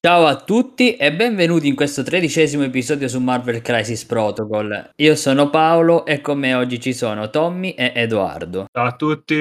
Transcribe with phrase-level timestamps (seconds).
[0.00, 4.92] Ciao a tutti e benvenuti in questo tredicesimo episodio su Marvel Crisis Protocol.
[4.94, 8.66] Io sono Paolo e con me oggi ci sono Tommy e Edoardo.
[8.72, 9.38] Ciao a tutti.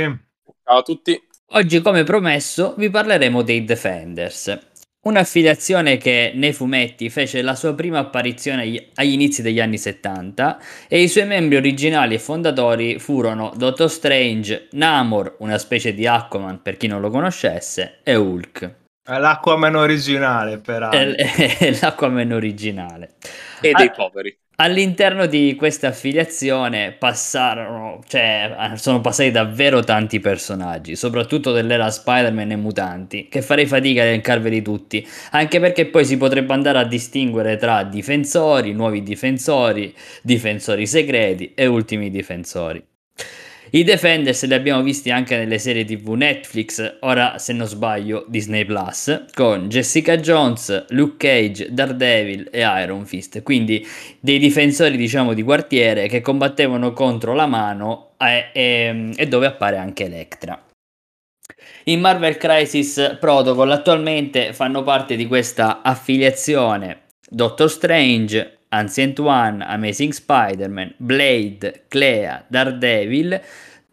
[0.64, 1.22] Ciao a tutti.
[1.50, 4.58] Oggi, come promesso, vi parleremo dei Defenders.
[5.02, 10.60] Un'affiliazione che nei fumetti fece la sua prima apparizione agli, agli inizi degli anni 70
[10.88, 16.64] e i suoi membri originali e fondatori furono Doctor Strange, Namor, una specie di Aquaman
[16.64, 18.86] per chi non lo conoscesse, e Hulk.
[19.08, 21.00] È l'Aquaman originale, peraltro.
[21.00, 23.12] È l'Aquaman originale.
[23.62, 24.38] E dei poveri.
[24.58, 32.56] All'interno di questa affiliazione passarono, cioè, sono passati davvero tanti personaggi, soprattutto dell'era Spider-Man e
[32.58, 37.56] mutanti, che farei fatica a elencarveli tutti, anche perché poi si potrebbe andare a distinguere
[37.56, 42.84] tra difensori, nuovi difensori, difensori segreti e ultimi difensori.
[43.72, 48.64] I Defenders li abbiamo visti anche nelle serie tv Netflix, ora se non sbaglio Disney
[48.64, 53.86] Plus, con Jessica Jones, Luke Cage, Daredevil e Iron Fist, quindi
[54.22, 59.76] dei difensori diciamo di quartiere che combattevano contro la mano e, e, e dove appare
[59.76, 60.64] anche Electra.
[61.86, 70.12] In Marvel Crisis Protocol attualmente fanno parte di questa affiliazione Doctor Strange, Ancient One, Amazing
[70.14, 73.42] Spider-Man, Blade, Clea, Daredevil,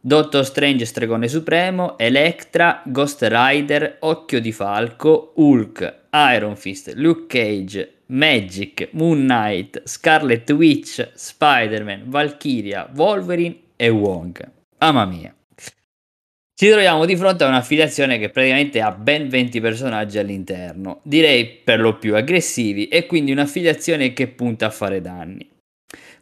[0.00, 8.00] Doctor Strange Stregone Supremo, Electra, Ghost Rider, Occhio di Falco, Hulk, Iron Fist, Luke Cage,
[8.06, 14.52] Magic, Moon Knight, Scarlet Witch, Spider-Man, Valkyria, Wolverine e Wong.
[14.78, 15.34] Mamma mia.
[16.56, 21.80] Ci troviamo di fronte a un'affiliazione che praticamente ha ben 20 personaggi all'interno, direi per
[21.80, 25.50] lo più aggressivi, e quindi un'affiliazione che punta a fare danni.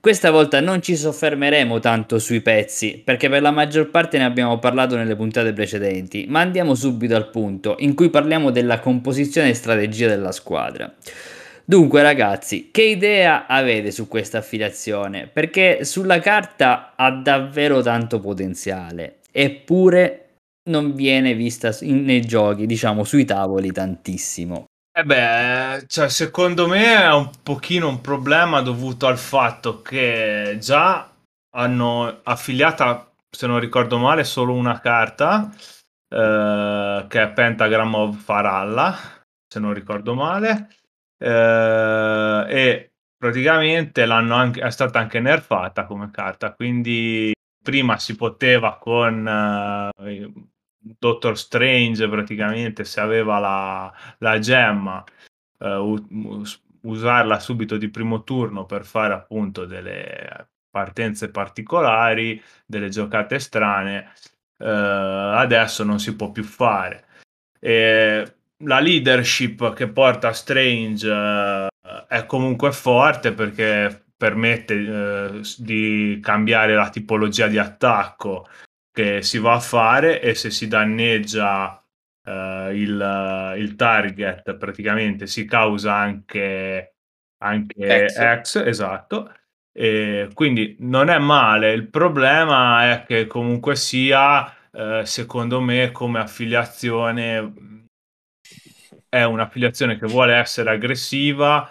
[0.00, 4.58] Questa volta non ci soffermeremo tanto sui pezzi, perché per la maggior parte ne abbiamo
[4.58, 9.54] parlato nelle puntate precedenti, ma andiamo subito al punto, in cui parliamo della composizione e
[9.54, 10.90] strategia della squadra.
[11.62, 15.28] Dunque ragazzi, che idea avete su questa affiliazione?
[15.30, 20.21] Perché sulla carta ha davvero tanto potenziale, eppure
[20.70, 24.66] non viene vista in, nei giochi, diciamo sui tavoli tantissimo.
[24.94, 31.10] Eh beh, cioè, secondo me è un pochino un problema dovuto al fatto che già
[31.54, 35.50] hanno affiliata, se non ricordo male, solo una carta,
[36.08, 38.94] eh, che è Pentagram of Faralla,
[39.46, 40.68] se non ricordo male,
[41.18, 48.76] eh, e praticamente l'hanno anche, è stata anche nerfata come carta, quindi prima si poteva
[48.76, 50.50] con uh,
[50.82, 55.04] Doctor Strange praticamente se aveva la, la gemma
[55.58, 56.42] uh,
[56.82, 64.12] usarla subito di primo turno per fare appunto delle partenze particolari, delle giocate strane,
[64.58, 67.04] uh, adesso non si può più fare.
[67.60, 71.66] E la leadership che porta Strange uh,
[72.08, 78.48] è comunque forte perché permette uh, di cambiare la tipologia di attacco
[78.92, 81.82] che si va a fare e se si danneggia
[82.24, 86.96] uh, il, il, target praticamente si causa anche,
[87.38, 88.40] anche X.
[88.40, 89.34] X, esatto.
[89.74, 96.20] E quindi non è male, il problema è che comunque sia, uh, secondo me, come
[96.20, 97.78] affiliazione
[99.08, 101.70] è un'affiliazione che vuole essere aggressiva,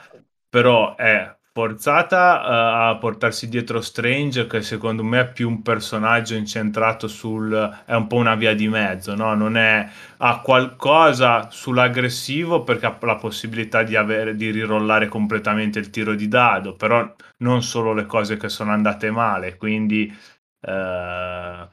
[0.49, 6.35] però è forzata uh, a portarsi dietro Strange, che secondo me è più un personaggio
[6.35, 7.83] incentrato sul...
[7.85, 9.35] è un po' una via di mezzo, no?
[9.35, 9.87] Non è...
[10.17, 16.27] ha qualcosa sull'aggressivo perché ha la possibilità di, avere, di rirollare completamente il tiro di
[16.27, 20.13] dado, però non solo le cose che sono andate male, quindi...
[20.65, 21.67] Uh,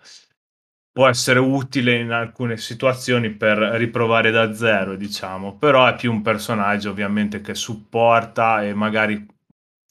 [0.99, 6.23] può essere utile in alcune situazioni per riprovare da zero, diciamo, però è più un
[6.23, 9.25] personaggio ovviamente che supporta e magari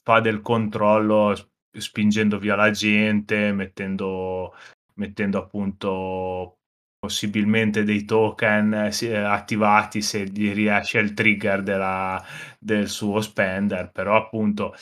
[0.08, 1.36] fa del controllo
[1.70, 4.54] spingendo via la gente, mettendo,
[4.94, 6.54] mettendo appunto
[6.98, 12.24] possibilmente dei token eh, attivati se gli riesce il trigger della,
[12.58, 14.74] del suo spender, però appunto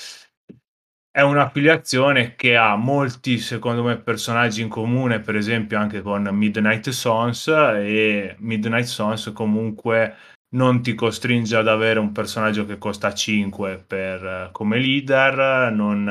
[1.11, 6.91] è un'affiliazione che ha molti, secondo me, personaggi in comune, per esempio anche con Midnight
[6.91, 10.15] Sons e Midnight Sons comunque
[10.55, 16.09] non ti costringe ad avere un personaggio che costa 5 per, come leader non,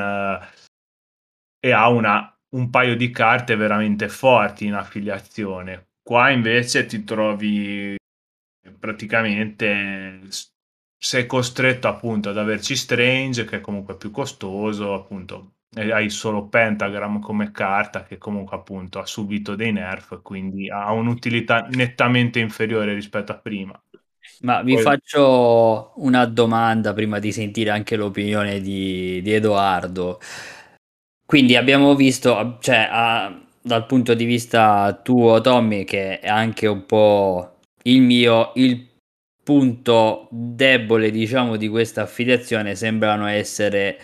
[1.58, 5.88] e ha una, un paio di carte veramente forti in affiliazione.
[6.02, 7.96] Qua invece ti trovi
[8.78, 10.20] praticamente
[10.98, 17.20] sei costretto appunto ad averci Strange che è comunque più costoso appunto hai solo Pentagram
[17.20, 23.32] come carta che comunque appunto ha subito dei nerf quindi ha un'utilità nettamente inferiore rispetto
[23.32, 23.80] a prima
[24.40, 30.20] Ma vi Poi- faccio una domanda prima di sentire anche l'opinione di, di Edoardo.
[31.24, 36.86] Quindi abbiamo visto, cioè, a- dal punto di vista tuo, Tommy, che è anche un
[36.86, 38.86] po' il mio, il
[39.42, 43.98] punto debole, diciamo, di questa affiliazione sembrano essere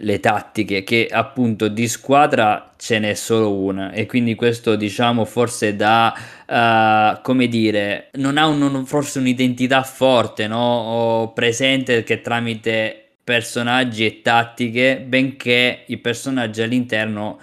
[0.00, 5.74] le tattiche, che appunto di squadra ce n'è solo una e quindi questo diciamo forse
[5.76, 6.14] dà
[6.46, 14.22] uh, come dire non ha un, forse un'identità forte no presente che tramite personaggi e
[14.22, 17.38] tattiche benché i personaggi all'interno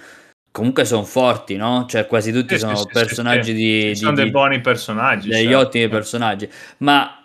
[0.52, 3.96] comunque sono forti no cioè quasi tutti Sì, sono sì, personaggi sì, di, sì, di-
[3.96, 5.30] sono dei di- buoni personaggi.
[5.30, 5.58] degli certo.
[5.58, 7.25] ottimi personaggi ma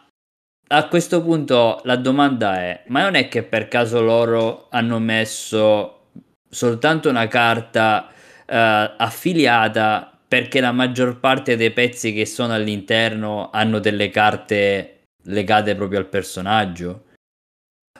[0.72, 6.08] a questo punto la domanda è: ma non è che per caso loro hanno messo
[6.48, 8.10] soltanto una carta
[8.46, 15.74] eh, affiliata perché la maggior parte dei pezzi che sono all'interno hanno delle carte legate
[15.74, 17.06] proprio al personaggio?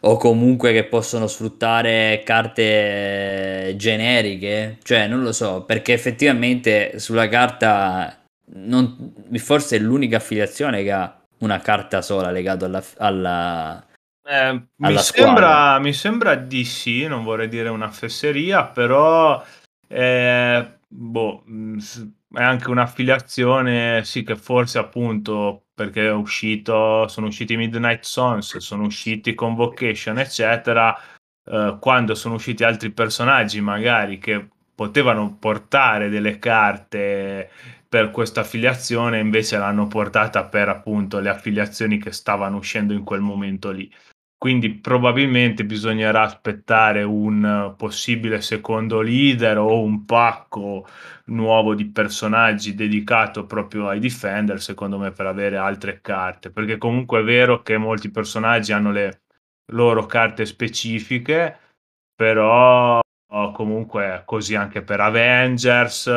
[0.02, 4.78] O comunque che possono sfruttare carte generiche?
[4.82, 8.23] Cioè, non lo so, perché effettivamente sulla carta
[8.55, 13.87] non- forse è l'unica affiliazione che ha una carta sola legata alla, alla-
[14.22, 15.78] Eh, mi, alla sembra, squadra.
[15.81, 19.42] mi sembra di sì, non vorrei dire una fesseria, però
[19.88, 21.44] eh, boh,
[21.78, 28.58] s- è anche un'affiliazione, sì, che forse appunto perché è uscito, sono usciti Midnight Sons,
[28.58, 30.96] sono usciti Convocation, eccetera,
[31.44, 37.50] eh, quando sono usciti altri personaggi magari che potevano portare delle carte
[37.90, 43.20] per questa affiliazione, invece l'hanno portata per appunto le affiliazioni che stavano uscendo in quel
[43.20, 43.92] momento lì.
[44.38, 50.87] Quindi probabilmente bisognerà aspettare un possibile secondo leader o un pacco
[51.26, 56.50] nuovo di personaggi dedicato proprio ai Defender, secondo me, per avere altre carte.
[56.50, 59.22] Perché comunque è vero che molti personaggi hanno le
[59.72, 61.58] loro carte specifiche,
[62.14, 63.00] però
[63.52, 66.08] comunque così anche per Avengers.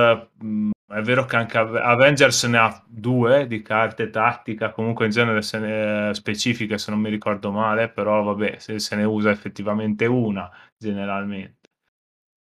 [0.93, 5.41] È vero che anche Ave- Avengers ne ha due di carte tattica, comunque in genere
[5.41, 10.05] se ne specifiche se non mi ricordo male, però vabbè, se, se ne usa effettivamente
[10.05, 11.69] una generalmente.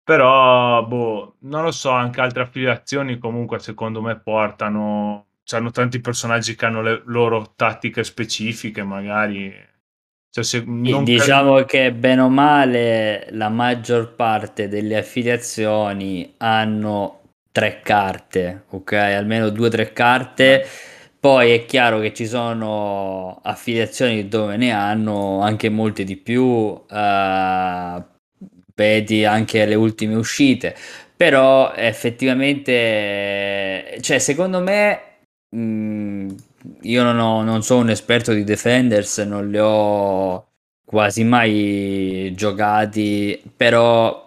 [0.04, 6.56] Però, boh, non lo so, anche altre affiliazioni comunque secondo me portano, hanno tanti personaggi
[6.56, 9.72] che hanno le loro tattiche specifiche, magari.
[10.30, 17.23] Cioè, se, non Diciamo che bene o male la maggior parte delle affiliazioni hanno
[17.54, 18.92] tre carte, ok?
[18.94, 20.66] Almeno due o tre carte.
[21.20, 28.04] Poi è chiaro che ci sono affiliazioni dove ne hanno anche molte di più, eh,
[28.76, 30.76] vedi anche le ultime uscite,
[31.16, 35.00] però effettivamente, cioè secondo me,
[35.50, 36.28] mh,
[36.82, 40.48] io non, ho- non sono un esperto di Defenders, non li ho
[40.86, 44.23] quasi mai giocati, però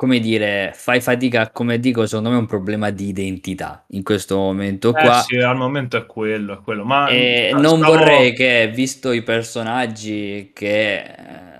[0.00, 4.38] come dire, fai fatica, come dico, secondo me è un problema di identità in questo
[4.38, 5.20] momento Eh qua.
[5.20, 6.84] sì, al momento è quello, è quello.
[6.84, 11.04] Ma E sta- non stavo- vorrei che, visto i personaggi che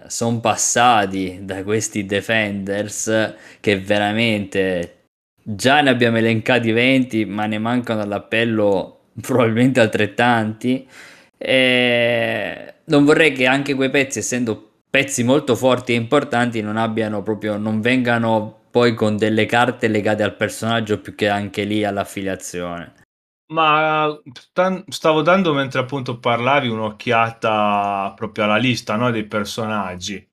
[0.06, 5.09] sono passati da questi Defenders, che veramente
[5.42, 10.88] già ne abbiamo elencati 20, ma ne mancano all'appello probabilmente altrettanti.
[11.37, 17.23] E non vorrei che anche quei pezzi, essendo pezzi molto forti e importanti, non abbiano
[17.23, 22.94] proprio, non vengano poi con delle carte legate al personaggio più che anche lì all'affiliazione.
[23.50, 24.16] Ma
[24.88, 30.25] stavo dando mentre appunto parlavi un'occhiata proprio alla lista, no, dei personaggi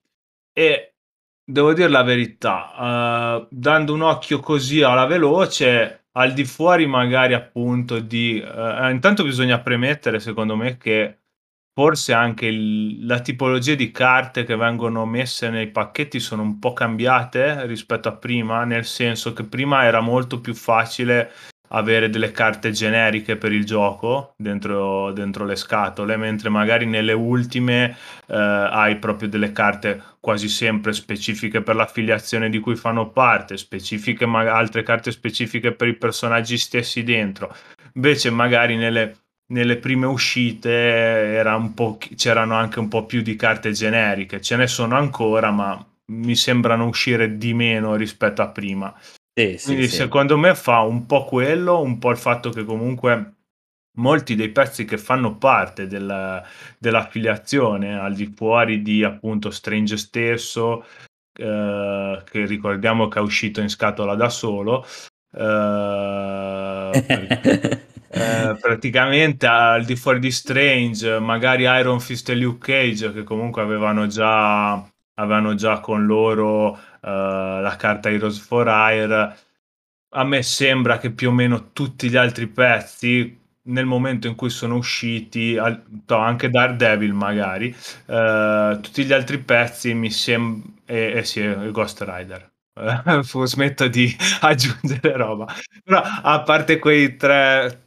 [0.54, 0.96] e
[1.44, 7.34] devo dire la verità, eh, dando un occhio così alla veloce, al di fuori magari
[7.34, 8.40] appunto di...
[8.40, 11.22] eh, intanto bisogna premettere secondo me che
[11.78, 16.74] forse anche il- la tipologia di carte che vengono messe nei pacchetti sono un po'
[16.74, 21.32] cambiate rispetto a prima, nel senso che prima era molto più facile
[21.70, 27.96] avere delle carte generiche per il gioco dentro, dentro le scatole, mentre magari nelle ultime
[28.28, 34.26] eh, hai proprio delle carte quasi sempre specifiche per l'affiliazione di cui fanno parte, specifiche,
[34.26, 37.54] ma- altre carte specifiche per i personaggi stessi dentro.
[37.94, 39.16] Invece magari nelle,
[39.48, 44.56] nelle prime uscite era un po', c'erano anche un po' più di carte generiche, ce
[44.56, 48.94] ne sono ancora, ma mi sembrano uscire di meno rispetto a prima.
[49.34, 49.96] Sì, sì, Quindi sì.
[49.98, 53.34] secondo me fa un po' quello, un po' il fatto che comunque
[53.98, 56.44] molti dei pezzi che fanno parte del-
[56.78, 60.86] dell'affiliazione al di fuori di appunto Strange stesso,
[61.40, 64.86] eh, che ricordiamo che è uscito in scatola da solo,
[65.34, 66.92] eh,
[68.18, 73.62] eh, praticamente al di fuori di Strange, magari Iron Fist e Luke Cage, che comunque
[73.62, 74.74] avevano già,
[75.16, 79.38] avevano già con loro uh, la carta Heroes for Hire.
[80.10, 84.50] A me sembra che più o meno tutti gli altri pezzi, nel momento in cui
[84.50, 85.58] sono usciti,
[86.08, 90.70] anche Daredevil magari, uh, tutti gli altri pezzi mi sembra...
[90.86, 92.52] E, eh, sì, Ghost Rider
[93.46, 95.48] smetto di aggiungere roba.
[95.84, 97.87] Però a parte quei tre,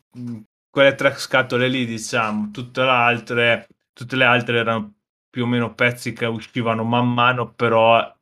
[0.70, 4.94] quelle tre scatole lì, diciamo, tutte le altre, tutte le altre erano
[5.28, 8.12] più o meno pezzi che uscivano man mano, però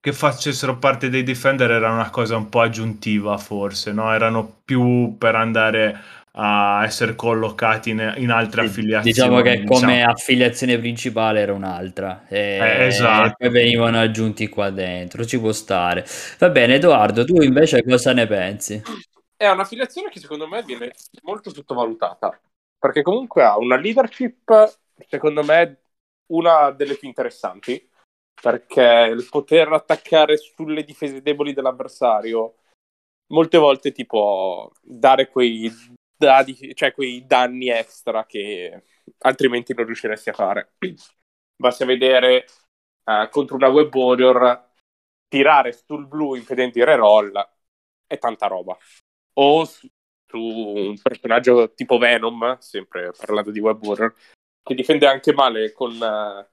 [0.00, 4.12] che facessero parte dei Defender era una cosa un po' aggiuntiva forse, no?
[4.12, 6.00] Erano più per andare
[6.40, 9.12] a essere collocati in, in altre affiliazioni.
[9.12, 9.68] Diciamo che diciamo.
[9.68, 13.34] come affiliazione principale era un'altra e, eh, esatto.
[13.38, 16.06] poi venivano aggiunti qua dentro, ci può stare.
[16.38, 18.80] Va bene Edoardo, tu invece cosa ne pensi?
[19.40, 20.92] È un'affiliazione che secondo me viene
[21.22, 22.40] molto sottovalutata,
[22.76, 25.80] perché comunque ha una leadership, secondo me,
[26.32, 27.88] una delle più interessanti,
[28.42, 32.56] perché il poter attaccare sulle difese deboli dell'avversario
[33.28, 35.72] molte volte ti può dare quei
[36.16, 38.82] dadi, cioè quei danni extra che
[39.18, 40.72] altrimenti non riusciresti a fare.
[41.56, 42.46] Basta vedere
[43.04, 44.66] uh, contro una web warrior
[45.28, 47.48] tirare sul blu impedendo il reroll
[48.04, 48.76] è tanta roba.
[49.40, 49.88] O su,
[50.32, 54.14] un personaggio tipo Venom, sempre parlando di web warrior,
[54.62, 56.44] che difende anche male con, uh,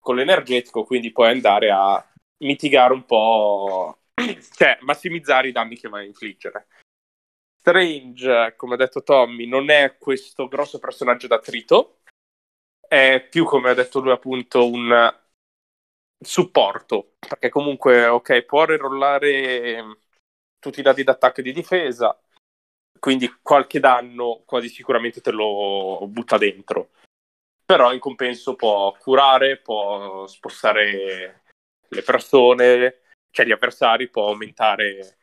[0.00, 2.04] con l'energetico, quindi puoi andare a
[2.38, 4.00] mitigare un po',
[4.56, 6.66] cioè massimizzare i danni che vai a infliggere.
[7.60, 12.00] Strange, come ha detto Tommy, non è questo grosso personaggio d'attrito,
[12.88, 15.14] è più, come ha detto lui, appunto, un
[16.18, 19.98] supporto, perché comunque, ok, può rerollare
[20.58, 22.16] tutti i dati d'attacco e di difesa,
[23.02, 26.90] quindi qualche danno quasi sicuramente te lo butta dentro.
[27.64, 31.42] Però in compenso può curare, può spostare
[31.88, 33.00] le persone,
[33.32, 35.16] cioè gli avversari, può aumentare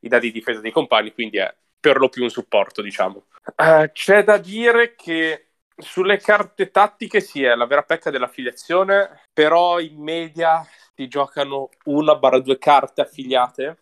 [0.00, 3.24] i dati di difesa dei compagni, quindi è per lo più un supporto, diciamo.
[3.56, 9.80] Uh, c'è da dire che sulle carte tattiche sì, è la vera pecca dell'affiliazione, però
[9.80, 10.62] in media
[10.94, 13.81] si giocano una barra due carte affiliate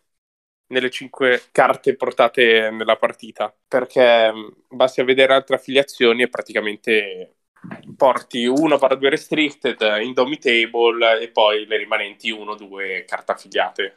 [0.70, 7.34] nelle cinque carte portate nella partita, perché mm, basti a vedere altre affiliazioni e praticamente
[7.96, 13.94] porti una barra due restricted, indomitable e poi le rimanenti 1-2 carte affiliate.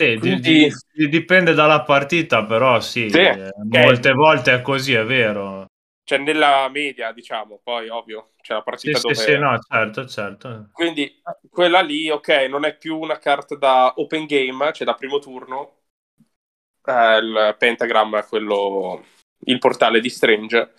[0.00, 0.70] Sì, Quindi...
[0.92, 5.57] di, dipende dalla partita, però sì, sì eh, molte volte è così, è vero.
[6.08, 9.14] Cioè nella media, diciamo, poi ovvio, c'è la partita sì, dove...
[9.14, 10.70] Sì, sì, no, certo, certo.
[10.72, 15.18] Quindi quella lì, ok, non è più una carta da open game, cioè da primo
[15.18, 15.80] turno,
[16.82, 19.04] eh, il pentagram è quello,
[19.40, 20.72] il portale di Strange,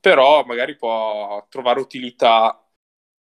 [0.00, 2.66] però magari può trovare utilità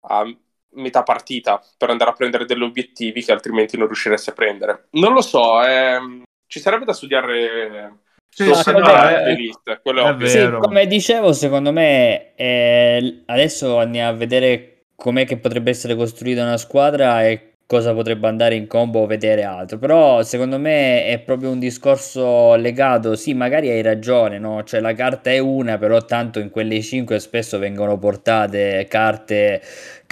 [0.06, 0.38] a
[0.76, 4.88] metà partita per andare a prendere degli obiettivi che altrimenti non riusciresti a prendere.
[4.92, 8.03] Non lo so, ehm, ci sarebbe da studiare.
[8.36, 14.14] Sì, sì, no, è, list, è sì, come dicevo, secondo me eh, adesso andiamo a
[14.14, 19.06] vedere com'è che potrebbe essere costruita una squadra e cosa potrebbe andare in combo o
[19.06, 19.78] vedere altro.
[19.78, 24.64] Però secondo me è proprio un discorso legato, sì, magari hai ragione, no?
[24.64, 29.62] Cioè la carta è una, però tanto in quelle 5 spesso vengono portate carte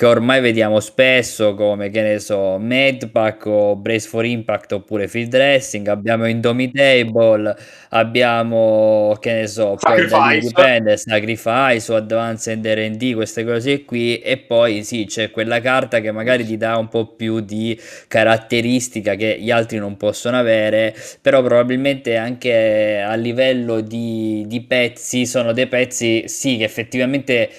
[0.02, 5.30] che ormai vediamo spesso come che ne so Medpack o Brace for Impact oppure Field
[5.30, 7.56] Dressing abbiamo Indomitable
[7.90, 14.38] abbiamo che ne so Sacrifice, dipende, Sacrifice o Advance and R&D queste cose qui e
[14.38, 19.38] poi sì c'è quella carta che magari ti dà un po' più di caratteristica che
[19.40, 25.68] gli altri non possono avere però probabilmente anche a livello di, di pezzi sono dei
[25.68, 27.52] pezzi sì che effettivamente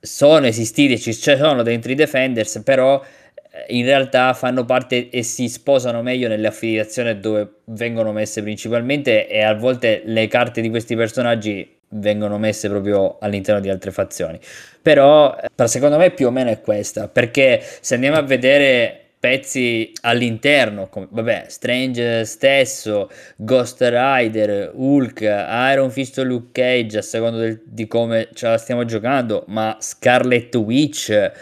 [0.00, 5.48] sono esistiti, ci sono dentro i Defenders, però eh, in realtà fanno parte e si
[5.48, 10.94] sposano meglio nelle affiliazioni dove vengono messe principalmente e a volte le carte di questi
[10.94, 14.38] personaggi vengono messe proprio all'interno di altre fazioni.
[14.82, 19.92] Però eh, secondo me più o meno è questa, perché se andiamo a vedere pezzi
[20.02, 27.60] all'interno, come vabbè, Strange stesso, Ghost Rider, Hulk, Iron Fist Luke Cage, a seconda del,
[27.64, 31.32] di come ce la stiamo giocando, ma Scarlet Witch, eh,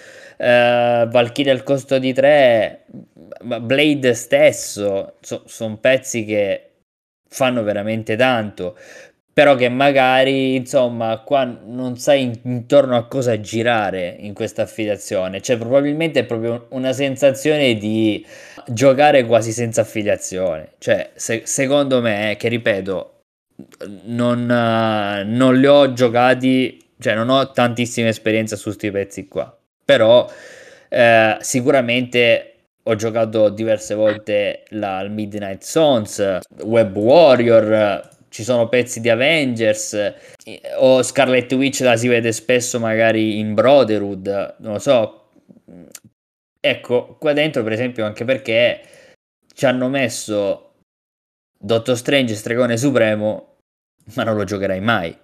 [1.11, 2.85] Valkyrie al costo di 3,
[3.61, 6.71] Blade stesso, so, sono pezzi che
[7.29, 8.77] fanno veramente tanto
[9.35, 15.41] però che magari insomma qua non sai intorno a cosa girare in questa affiliazione.
[15.43, 18.25] Cioè probabilmente è proprio una sensazione di
[18.69, 20.75] giocare quasi senza affiliazione.
[20.79, 23.23] Cioè se, secondo me che ripeto
[24.05, 30.31] non, non li ho giocati, cioè non ho tantissima esperienza su questi pezzi qua, però
[30.89, 32.51] eh, sicuramente
[32.85, 40.13] ho giocato diverse volte la Midnight Sons, Web Warrior, ci sono pezzi di Avengers
[40.79, 45.29] o Scarlet Witch la si vede spesso magari in Brotherhood, non lo so.
[46.59, 48.81] Ecco, qua dentro per esempio anche perché
[49.55, 50.73] ci hanno messo
[51.57, 53.59] Doctor Strange Stregone Supremo,
[54.15, 55.17] ma non lo giocherai mai.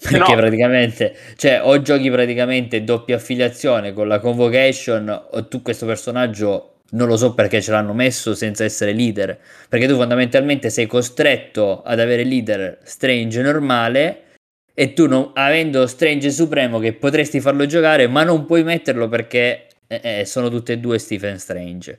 [0.00, 0.36] Perché no.
[0.36, 7.08] praticamente, cioè, o giochi praticamente doppia affiliazione con la convocation, o tu questo personaggio non
[7.08, 9.38] lo so perché ce l'hanno messo senza essere leader.
[9.68, 14.22] Perché tu fondamentalmente sei costretto ad avere leader Strange normale.
[14.74, 19.66] E tu, non, avendo Strange Supremo, che potresti farlo giocare, ma non puoi metterlo perché
[19.88, 21.98] eh, eh sono tutte e due Stephen Strange.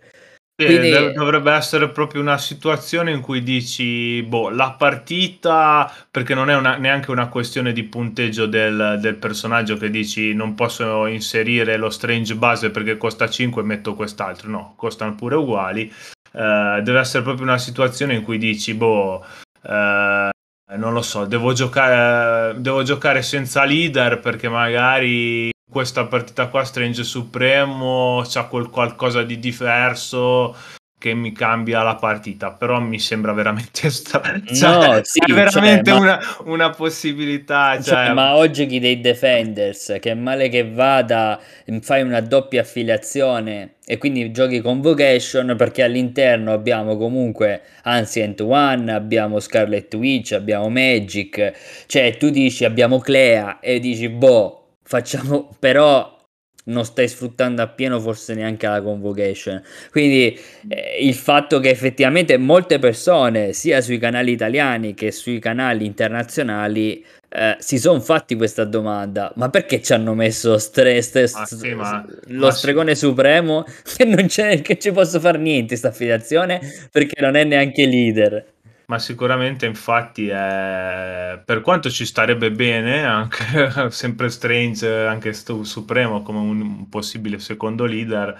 [0.65, 1.13] Quindi...
[1.13, 6.75] Dovrebbe essere proprio una situazione in cui dici, boh, la partita, perché non è una,
[6.75, 12.35] neanche una questione di punteggio del, del, personaggio che dici non posso inserire lo strange
[12.35, 15.91] base perché costa 5 e metto quest'altro, no, costano pure uguali.
[16.31, 19.25] Uh, deve essere proprio una situazione in cui dici, boh,
[19.61, 20.29] uh,
[20.75, 27.03] non lo so, devo giocare, devo giocare senza leader perché magari questa partita qua Strange
[27.03, 30.55] Supremo c'ha quel qualcosa di diverso
[30.97, 34.43] che mi cambia la partita però mi sembra veramente strano.
[34.45, 36.51] Cioè, no, sì, è veramente cioè, una, ma...
[36.51, 38.05] una, possibilità cioè...
[38.05, 41.39] Cioè, ma oggi chi dei Defenders che male che vada
[41.81, 49.39] fai una doppia affiliazione e quindi giochi Convocation perché all'interno abbiamo comunque Ancient One abbiamo
[49.39, 54.58] Scarlet Witch abbiamo Magic cioè tu dici abbiamo Clea e dici boh
[54.89, 56.17] facciamo però
[56.65, 59.61] non stai sfruttando appieno forse neanche la convocation.
[59.91, 60.37] Quindi
[60.67, 67.03] eh, il fatto che effettivamente molte persone, sia sui canali italiani che sui canali internazionali,
[67.29, 71.73] eh, si sono fatti questa domanda: ma perché ci hanno messo stre- stre- ah, sì,
[71.73, 73.05] ma, lo ma stregone sì.
[73.05, 73.65] supremo?
[73.99, 76.61] Che non c'è, che ci posso fare niente sta affiliazione
[76.91, 78.45] perché non è neanche leader.
[78.89, 81.39] Ma sicuramente, infatti, è...
[81.45, 83.35] per quanto ci starebbe bene, anche
[83.91, 88.35] sempre Strange, anche sto Supremo come un, possibile secondo leader,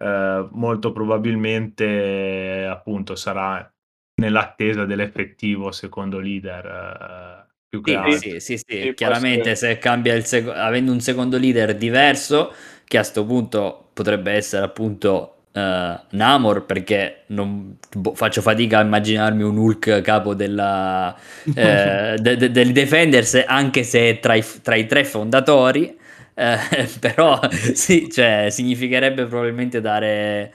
[0.00, 3.68] eh, molto probabilmente appunto sarà
[4.20, 6.66] nell'attesa dell'effettivo secondo leader.
[6.66, 8.18] Eh, più che sì, altro.
[8.18, 8.94] sì, sì, sì.
[8.94, 12.52] chiaramente se cambia il secondo, avendo un secondo leader diverso,
[12.84, 18.82] che a questo punto potrebbe essere appunto uh, Namor perché non, boh, faccio fatica a
[18.82, 21.14] immaginarmi un Hulk capo della,
[21.54, 25.98] eh, de, de, del Defenders anche se tra i, tra i tre fondatori
[26.34, 27.38] eh, però
[27.74, 30.52] sì, cioè, significherebbe probabilmente dare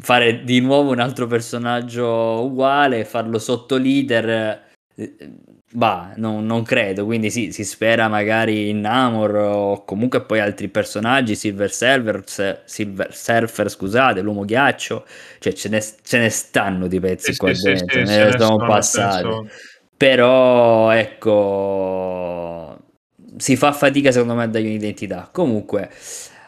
[0.00, 2.06] fare di nuovo un altro personaggio
[2.44, 4.62] uguale farlo sotto leader
[4.94, 5.16] eh,
[5.70, 10.68] Bah, non, non, credo, quindi sì, si spera magari in Namor o comunque poi altri
[10.68, 15.04] personaggi, Silver Surfer, Silver Surfer scusate, l'uomo ghiaccio,
[15.38, 18.66] cioè ce ne, ce ne stanno di pezzi sì, qua sì, dentro, sì, ne sono
[18.66, 19.28] passati.
[19.28, 19.46] Penso...
[19.94, 22.78] Però ecco,
[23.36, 25.28] si fa fatica secondo me a dargli un'identità.
[25.30, 25.90] Comunque,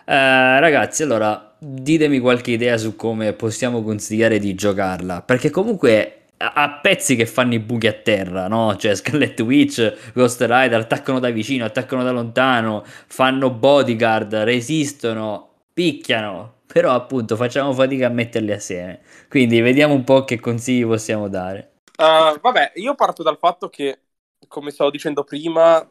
[0.06, 6.78] eh, ragazzi, allora ditemi qualche idea su come possiamo consigliare di giocarla, perché comunque a
[6.80, 8.74] pezzi che fanno i buchi a terra, no?
[8.76, 16.60] Cioè Scarlet Witch, Ghost Rider attaccano da vicino, attaccano da lontano, fanno bodyguard, resistono, picchiano,
[16.66, 19.00] però appunto facciamo fatica a metterli assieme.
[19.28, 21.74] Quindi vediamo un po' che consigli possiamo dare.
[21.98, 24.00] Uh, vabbè, io parto dal fatto che,
[24.48, 25.86] come stavo dicendo prima,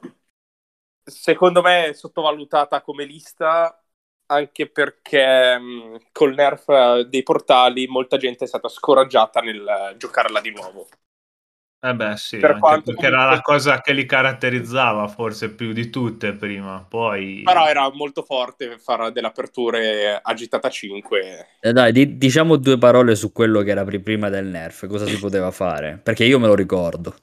[1.04, 3.79] secondo me è sottovalutata come lista
[4.32, 10.52] anche perché mh, col nerf dei portali molta gente è stata scoraggiata nel giocarla di
[10.52, 10.88] nuovo.
[11.82, 13.08] Eh beh sì, per perché comunque...
[13.08, 17.44] era la cosa che li caratterizzava forse più di tutte prima, poi...
[17.46, 21.48] Però era molto forte fare delle aperture agitata 5.
[21.62, 25.18] Eh dai, di- diciamo due parole su quello che era prima del nerf, cosa si
[25.20, 27.16] poteva fare, perché io me lo ricordo.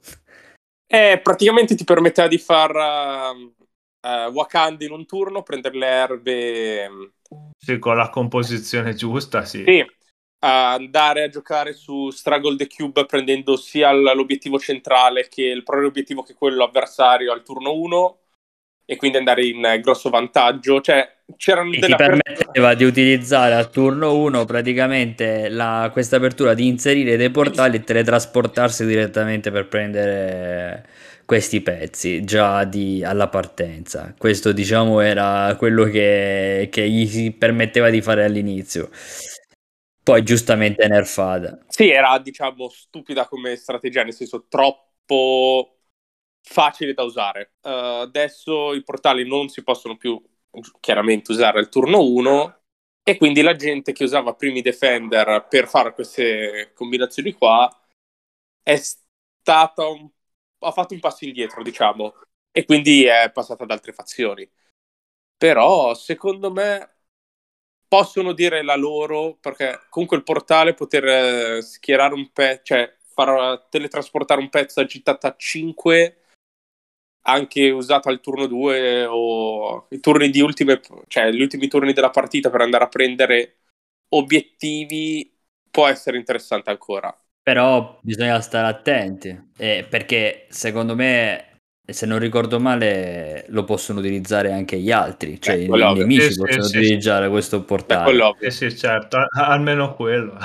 [0.86, 2.74] Eh, praticamente ti permetteva di far...
[2.74, 3.64] Uh
[4.06, 6.88] uh, Wakanda in un turno, prendere le erbe.
[6.88, 7.04] Mm,
[7.58, 9.64] sì, con la composizione giusta, sì.
[9.66, 9.86] Sì, uh,
[10.38, 16.22] andare a giocare su Struggle the Cube prendendo sia l'obiettivo centrale che il proprio obiettivo
[16.22, 18.18] che quello avversario al turno 1
[18.88, 20.80] e quindi andare in grosso vantaggio.
[20.80, 26.54] Cioè, c'erano e delle ti permetteva di utilizzare al turno 1 praticamente la, questa apertura
[26.54, 30.86] di inserire dei portali e teletrasportarsi direttamente per prendere
[31.26, 34.14] questi pezzi già di, alla partenza.
[34.16, 38.88] Questo diciamo era quello che, che gli si permetteva di fare all'inizio.
[40.02, 41.58] Poi giustamente nerfata.
[41.68, 45.80] Sì, era diciamo stupida come strategia, nel senso troppo
[46.40, 47.54] facile da usare.
[47.60, 50.22] Uh, adesso i portali non si possono più
[50.80, 52.60] chiaramente usare al turno 1
[53.02, 57.68] e quindi la gente che usava primi defender per fare queste combinazioni qua
[58.62, 60.08] è stata un...
[60.60, 62.14] ha fatto un passo indietro, diciamo,
[62.50, 64.48] e quindi è passata ad altre fazioni.
[65.36, 66.96] Però secondo me
[67.88, 71.04] possono dire la loro perché comunque il portale poter
[71.58, 76.20] eh, schierare un pezzo, cioè far teletrasportare un pezzo agitato a 5
[77.28, 82.10] anche usato al turno 2 o i turni di ultime, cioè gli ultimi turni della
[82.10, 83.58] partita per andare a prendere
[84.10, 85.36] obiettivi
[85.70, 87.14] può essere interessante ancora.
[87.46, 94.50] Però bisogna stare attenti, eh, perché secondo me se non ricordo male, lo possono utilizzare
[94.50, 97.30] anche gli altri, cioè eh, i nemici sì, possono sì, utilizzare sì.
[97.30, 98.34] questo portale.
[98.40, 100.36] Sì, sì, certo, almeno quello.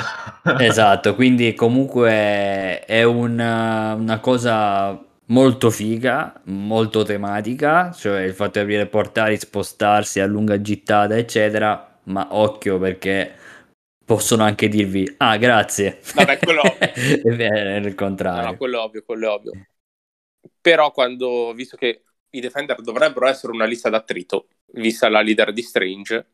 [0.60, 8.66] esatto, quindi comunque è una, una cosa molto figa, molto tematica, cioè il fatto di
[8.66, 13.40] aprire portali, spostarsi a lunga gittata, eccetera, ma occhio perché
[14.12, 16.02] possono anche dirvi ah grazie.
[16.16, 16.80] Vabbè quello ovvio.
[17.48, 18.42] È il contrario.
[18.42, 19.52] No, no, quello ovvio quello è ovvio.
[20.60, 25.62] Però quando, visto che i Defender dovrebbero essere una lista d'attrito, vista la leader di
[25.62, 26.28] Strange,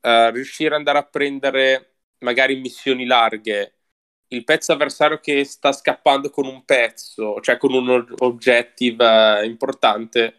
[0.00, 3.74] uh, riuscire ad andare a prendere magari missioni larghe
[4.28, 10.38] il pezzo avversario che sta scappando con un pezzo, cioè con un objective uh, importante,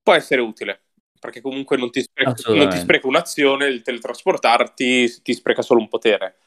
[0.00, 0.82] può essere utile.
[1.22, 5.88] Perché comunque non ti, spreca, non ti spreca un'azione, il teletrasportarti ti spreca solo un
[5.88, 6.38] potere.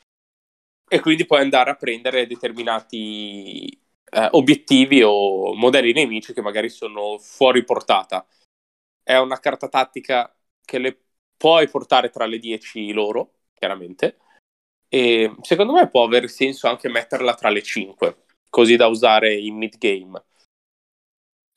[0.85, 3.69] E quindi puoi andare a prendere determinati
[4.11, 8.27] eh, obiettivi o modelli nemici che magari sono fuori portata.
[9.01, 10.35] È una carta tattica
[10.65, 10.99] che le
[11.37, 14.17] puoi portare tra le 10 loro, chiaramente,
[14.89, 19.55] e secondo me può avere senso anche metterla tra le 5, così da usare in
[19.55, 20.21] mid game.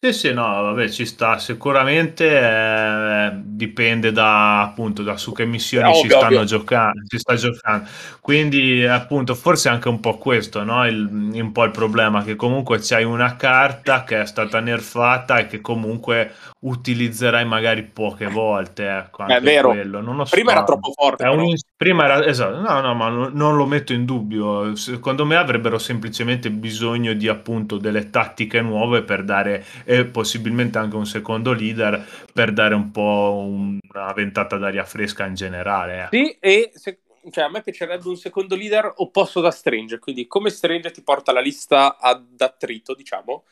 [0.01, 1.39] Sì, sì, no, vabbè, ci sta.
[1.39, 7.89] Sicuramente eh, dipende da appunto da su che missioni si stanno giocando, si sta giocando.
[8.21, 10.87] Quindi, appunto, forse anche un po' questo, no?
[10.87, 15.49] Il, un po' il problema che comunque c'hai una carta che è stata nerfata e
[15.49, 16.31] che comunque
[16.61, 18.89] utilizzerai magari poche volte.
[18.89, 19.75] Ecco, è vero.
[19.75, 20.27] So.
[20.31, 21.27] Prima era troppo forte.
[21.27, 24.77] Un, prima era esatto, no, no, ma non lo metto in dubbio.
[24.77, 30.97] Secondo me avrebbero semplicemente bisogno di appunto delle tattiche nuove per dare e possibilmente anche
[30.97, 36.03] un secondo leader per dare un po' una ventata d'aria fresca in generale.
[36.03, 36.09] Eh.
[36.11, 40.51] Sì, e se, cioè, a me piacerebbe un secondo leader opposto da Strange, quindi come
[40.51, 43.45] Strange ti porta la lista ad attrito, diciamo,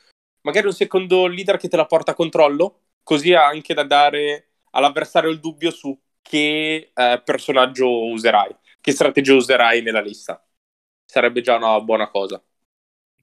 [0.42, 5.30] magari un secondo leader che te la porta a controllo, così anche da dare all'avversario
[5.30, 10.46] il dubbio su che eh, personaggio userai, che strategia userai nella lista.
[11.02, 12.42] Sarebbe già una buona cosa.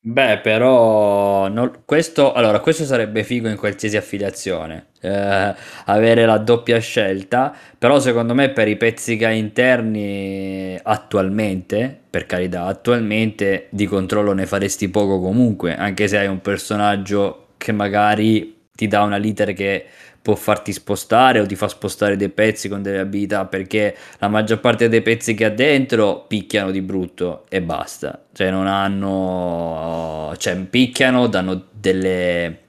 [0.05, 6.77] Beh, però non- questo, allora, questo sarebbe figo in qualsiasi affiliazione, eh, avere la doppia
[6.79, 14.45] scelta, però secondo me per i pezzica interni attualmente, per carità, attualmente di controllo ne
[14.45, 19.85] faresti poco comunque, anche se hai un personaggio che magari ti dà una liter che
[20.23, 24.61] può farti spostare o ti fa spostare dei pezzi con delle abilità perché la maggior
[24.61, 28.23] parte dei pezzi che ha dentro picchiano di brutto e basta.
[28.31, 32.61] Cioè non hanno cioè picchiano danno delle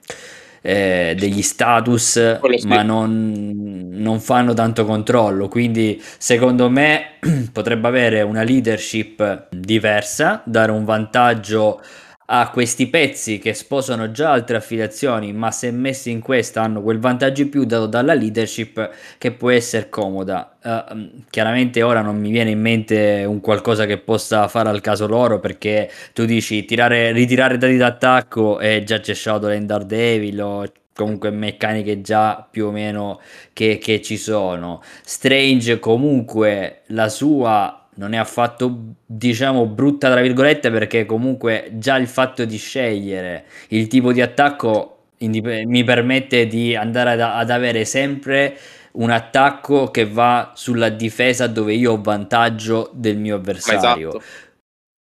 [0.67, 5.47] eh, degli status ma non, non fanno tanto controllo.
[5.47, 7.19] Quindi secondo me
[7.53, 11.81] potrebbe avere una leadership diversa dare un vantaggio
[12.27, 16.99] a questi pezzi che sposano già altre affiliazioni, ma se messi in questa hanno quel
[16.99, 20.57] vantaggio in più dato dalla leadership che può essere comoda.
[20.63, 25.07] Uh, chiaramente ora non mi viene in mente un qualcosa che possa fare al caso
[25.07, 31.31] loro perché tu dici tirare, ritirare dati d'attacco e già c'è Shadowland Daredevil o comunque
[31.31, 33.21] meccaniche già più o meno
[33.53, 34.83] che, che ci sono.
[35.03, 42.09] Strange comunque la sua non è affatto diciamo brutta tra virgolette perché comunque già il
[42.09, 47.85] fatto di scegliere il tipo di attacco indip- mi permette di andare ad, ad, avere
[47.85, 48.57] sempre
[48.93, 54.09] un attacco che va sulla difesa dove io ho vantaggio del mio avversario.
[54.09, 54.25] Esatto.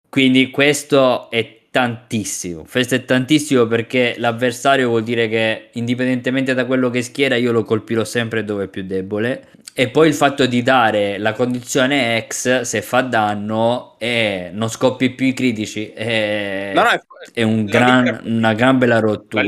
[0.09, 2.65] quindi questo è tantissimo.
[2.71, 7.65] Questo è tantissimo perché l'avversario vuol dire che indipendentemente da quello che schiera io lo
[7.65, 12.61] colpirò sempre dove è più debole e poi il fatto di dare la condizione X
[12.61, 17.01] se fa danno e non scoppi più i critici è, no, no, è,
[17.33, 19.43] è un gran, una gran bella rottura.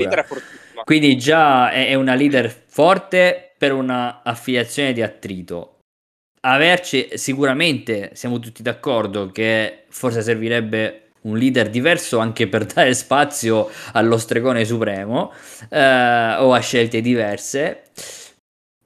[0.83, 5.79] Quindi già è, è una leader forte per una affiliazione di attrito.
[6.41, 13.71] Averci sicuramente siamo tutti d'accordo che forse servirebbe un leader diverso anche per dare spazio
[13.93, 15.33] allo stregone supremo
[15.69, 17.83] eh, o a scelte diverse.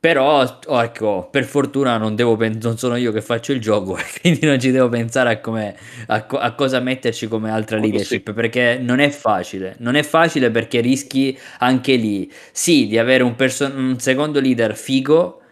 [0.00, 4.46] Però, oh, ecco, per fortuna non, devo non sono io che faccio il gioco, quindi
[4.46, 8.32] non ci devo pensare a, come, a, co- a cosa metterci come altra leadership, sì.
[8.32, 9.76] perché non è facile.
[9.80, 14.74] Non è facile perché rischi anche lì, sì, di avere un, perso- un secondo leader
[14.74, 15.42] figo,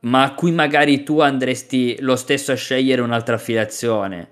[0.00, 4.28] ma a cui magari tu andresti lo stesso a scegliere un'altra affiliazione.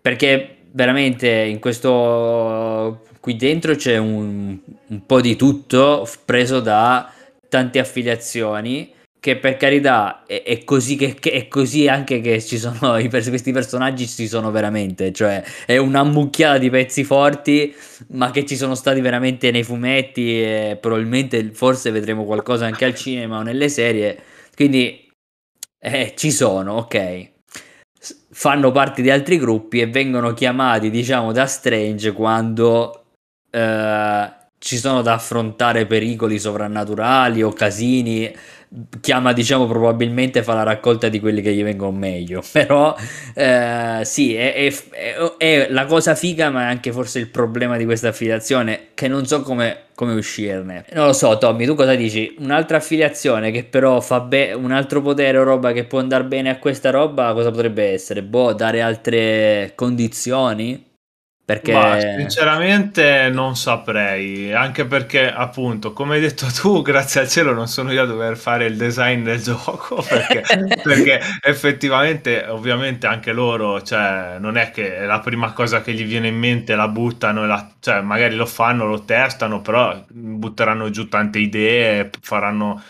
[0.00, 7.12] Perché veramente in questo qui dentro c'è un, un po' di tutto preso da
[7.52, 12.56] tante affiliazioni che per carità è, è così che, che, è così anche che ci
[12.56, 17.74] sono i, questi personaggi ci sono veramente cioè è una mucchiata di pezzi forti
[18.12, 22.94] ma che ci sono stati veramente nei fumetti e probabilmente forse vedremo qualcosa anche al
[22.94, 24.18] cinema o nelle serie.
[24.54, 25.10] Quindi
[25.78, 27.30] eh, ci sono ok.
[28.30, 33.04] Fanno parte di altri gruppi e vengono chiamati diciamo da Strange quando
[33.50, 34.32] eh,
[34.62, 38.32] ci sono da affrontare pericoli sovrannaturali o casini
[39.00, 42.44] chiama diciamo probabilmente fa la raccolta di quelli che gli vengono meglio.
[42.50, 42.94] Però
[43.34, 44.72] eh, sì è, è,
[45.36, 49.26] è, la cosa figa ma è anche forse il problema di questa affiliazione che non
[49.26, 50.84] so come, come uscirne.
[50.92, 52.36] Non lo so Tommy tu cosa dici?
[52.38, 56.50] Un'altra affiliazione che però fa bene un altro potere o roba che può andare bene
[56.50, 58.22] a questa roba cosa potrebbe essere?
[58.22, 60.90] Boh dare altre condizioni
[61.44, 61.72] perché...
[61.72, 67.66] Ma, sinceramente non saprei, anche perché appunto, come hai detto tu, grazie al cielo non
[67.66, 70.42] sono io a dover fare il design del gioco, perché,
[70.82, 76.04] perché effettivamente ovviamente anche loro, cioè non è che è la prima cosa che gli
[76.04, 81.08] viene in mente la buttano, la, cioè magari lo fanno, lo testano, però butteranno giù
[81.08, 82.82] tante idee, faranno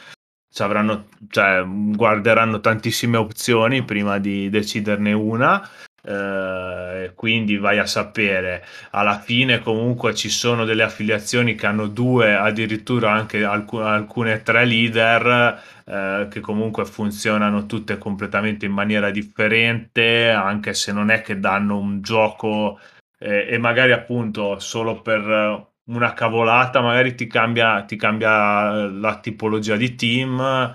[0.55, 5.67] cioè avranno, cioè, guarderanno tantissime opzioni prima di deciderne una
[6.05, 8.65] eh, quindi vai a sapere.
[8.91, 14.65] Alla fine comunque ci sono delle affiliazioni che hanno due addirittura anche alc- alcune tre
[14.65, 21.39] leader eh, che comunque funzionano tutte completamente in maniera differente anche se non è che
[21.39, 22.79] danno un gioco
[23.19, 29.77] eh, e magari appunto solo per una cavolata magari ti cambia, ti cambia la tipologia
[29.77, 30.75] di team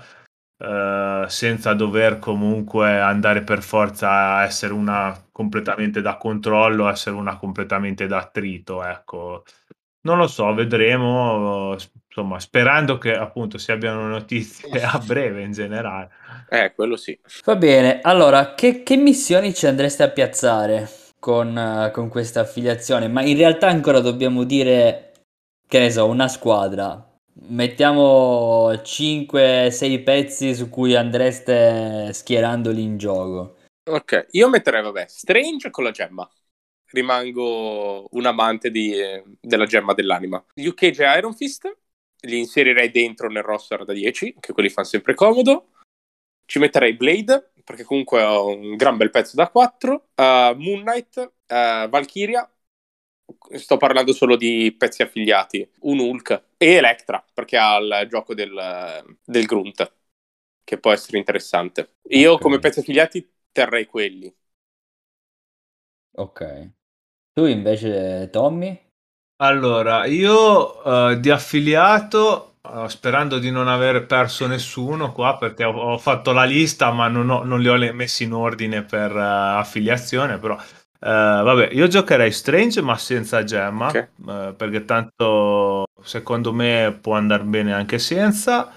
[0.60, 7.36] Uh, senza dover comunque andare per forza a essere una completamente da controllo, essere una
[7.36, 9.44] completamente da attrito, ecco.
[10.00, 11.76] Non lo so, vedremo,
[12.08, 16.10] insomma, sperando che appunto si abbiano notizie a breve in generale.
[16.48, 17.16] Eh, quello sì.
[17.44, 20.88] Va bene, allora, che, che missioni ci andreste a piazzare
[21.20, 23.06] con, uh, con questa affiliazione?
[23.06, 25.12] Ma in realtà ancora dobbiamo dire,
[25.68, 27.07] che ne so, una squadra
[27.46, 33.56] mettiamo 5-6 pezzi su cui andreste schierandoli in gioco.
[33.84, 36.28] Ok, io metterei, vabbè, Strange con la gemma.
[36.90, 38.92] Rimango un amante di,
[39.40, 40.44] della gemma dell'anima.
[40.54, 41.70] UK e Iron Fist
[42.20, 45.72] li inserirei dentro nel roster da 10, che quelli fanno sempre comodo.
[46.44, 50.08] Ci metterei Blade, perché comunque ho un gran bel pezzo da 4.
[50.14, 50.22] Uh,
[50.56, 52.50] Moon Knight, uh, Valkyria,
[53.56, 59.16] sto parlando solo di pezzi affiliati, un Hulk e Electra, perché ha il gioco del,
[59.24, 59.92] del Grunt,
[60.64, 61.96] che può essere interessante.
[62.10, 62.42] Io okay.
[62.42, 64.34] come pezzi affiliati terrei quelli.
[66.16, 66.70] Ok.
[67.32, 68.86] Tu invece, Tommy?
[69.40, 75.72] Allora, io uh, di affiliato, uh, sperando di non aver perso nessuno qua, perché ho,
[75.72, 79.58] ho fatto la lista, ma non, ho, non, li ho messi in ordine per uh,
[79.58, 80.58] affiliazione, però
[81.00, 84.08] Uh, vabbè, io giocherei Strange ma senza gemma, okay.
[84.16, 88.72] uh, perché tanto secondo me può andare bene anche senza.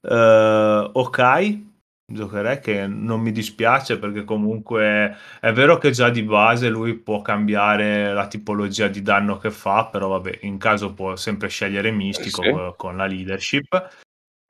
[0.00, 1.58] Uh, ok,
[2.06, 7.20] giocherei che non mi dispiace perché comunque è vero che già di base lui può
[7.20, 12.42] cambiare la tipologia di danno che fa, però vabbè, in caso può sempre scegliere mistico
[12.42, 12.74] sì.
[12.76, 14.04] con la leadership.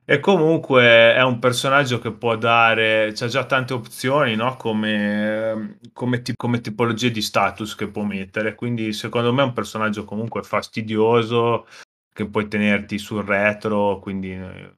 [0.09, 4.55] E comunque è un personaggio che può dare, c'ha già tante opzioni, no?
[4.55, 8.55] Come, come, ti- come tipologie di status che può mettere.
[8.55, 11.67] Quindi secondo me è un personaggio comunque fastidioso
[12.13, 14.75] che puoi tenerti sul retro, quindi eh,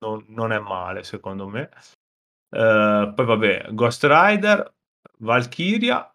[0.00, 1.70] non, non è male secondo me.
[2.50, 4.74] Uh, poi vabbè, Ghost Rider,
[5.20, 6.14] Valkyria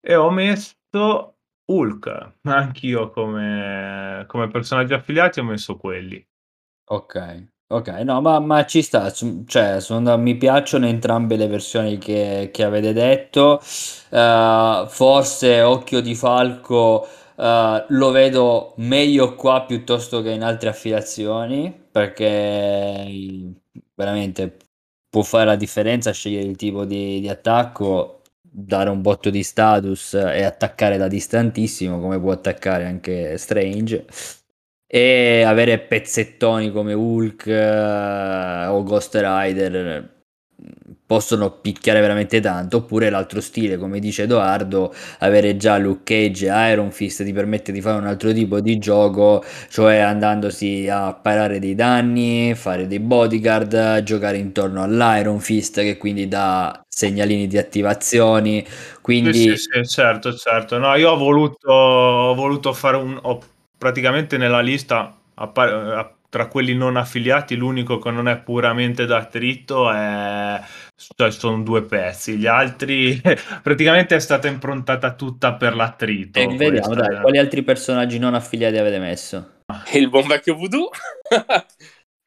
[0.00, 2.34] e ho messo Hulk.
[2.42, 6.22] Anch'io come, come personaggi affiliati ho messo quelli.
[6.88, 12.50] Ok, ok, no, ma, ma ci sta, cioè, sono, mi piacciono entrambe le versioni che,
[12.52, 13.60] che avete detto.
[14.10, 21.74] Uh, forse Occhio di Falco uh, lo vedo meglio qua piuttosto che in altre affiliazioni,
[21.90, 23.52] perché
[23.94, 24.56] veramente
[25.08, 30.14] può fare la differenza scegliere il tipo di, di attacco dare un botto di status
[30.14, 34.06] e attaccare da distantissimo, come può attaccare anche Strange.
[34.88, 40.14] E avere pezzettoni come Hulk eh, o Ghost Rider
[41.06, 42.78] possono picchiare veramente tanto.
[42.78, 47.72] Oppure l'altro stile come dice Edoardo avere già Luke Cage e Iron Fist ti permette
[47.72, 53.00] di fare un altro tipo di gioco cioè andandosi a parare dei danni fare dei
[53.00, 58.66] bodyguard giocare intorno all'Iron Fist che quindi dà segnalini di attivazioni.
[59.00, 60.78] Quindi sì, sì, sì, certo certo.
[60.78, 63.40] No io ho voluto, ho voluto fare un ho
[63.76, 70.60] praticamente nella lista appare, tra quelli non affiliati l'unico che non è puramente d'attrito è
[70.94, 72.36] cioè sono due pezzi.
[72.36, 73.20] Gli altri
[73.62, 77.08] praticamente è stata improntata tutta per l'attrito e vediamo questa...
[77.08, 79.62] dai quali altri personaggi non affiliati avete messo?
[79.94, 80.90] Il buon vecchio voodoo?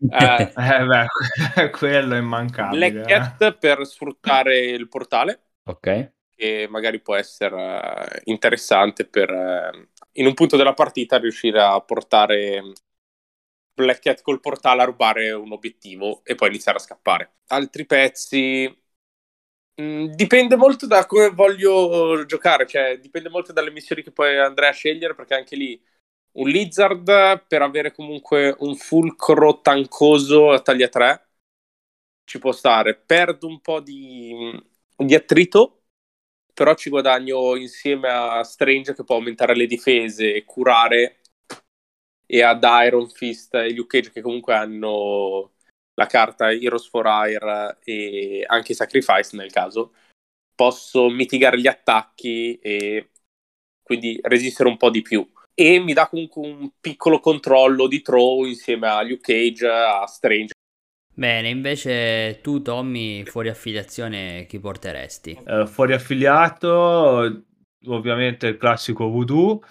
[0.01, 3.53] Eh, eh beh, quello è immancabile Black Cat eh.
[3.57, 5.47] per sfruttare il portale.
[5.65, 6.12] Ok.
[6.33, 9.29] Che magari può essere interessante per
[10.19, 12.62] in un punto della partita riuscire a portare
[13.73, 17.36] Black Cat col portale a rubare un obiettivo e poi iniziare a scappare.
[17.47, 18.67] Altri pezzi
[19.82, 24.69] mm, dipende molto da come voglio giocare, cioè dipende molto dalle missioni che poi andrei
[24.69, 25.82] a scegliere perché anche lì
[26.34, 31.27] un Lizard per avere comunque un fulcro tancoso a taglia 3
[32.25, 32.95] ci può stare.
[32.95, 34.51] Perdo un po' di,
[34.95, 35.78] di attrito,
[36.59, 41.21] però ci guadagno insieme a Strange che può aumentare le difese e curare
[42.25, 45.53] e ad Iron Fist e Luke Cage che comunque hanno
[45.93, 49.93] la carta Heroes for Hire e anche Sacrifice nel caso,
[50.53, 53.11] posso mitigare gli attacchi e
[53.81, 55.25] quindi resistere un po' di più.
[55.53, 60.51] E mi dà comunque un piccolo controllo di throw insieme a Luke Cage, a Strange.
[61.19, 65.38] Bene, invece tu Tommy, fuori affiliazione, chi porteresti?
[65.45, 67.43] Uh, fuori affiliato,
[67.88, 69.62] ovviamente il classico voodoo,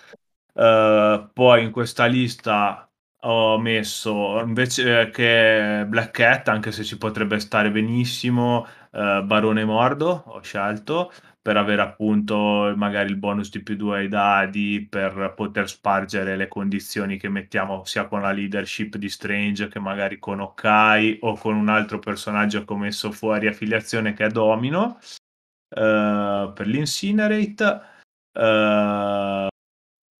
[0.59, 7.41] Uh, poi in questa lista ho messo invece che Black Cat, anche se ci potrebbe
[7.41, 11.13] stare benissimo, uh, Barone Mordo ho scelto
[11.49, 16.47] per avere appunto magari il bonus di più 2 ai dadi per poter spargere le
[16.47, 21.57] condizioni che mettiamo sia con la leadership di Strange che magari con Okai o con
[21.57, 24.99] un altro personaggio che ho messo fuori affiliazione che è Domino
[25.75, 27.65] uh, per l'Incinerate
[28.35, 29.49] uh,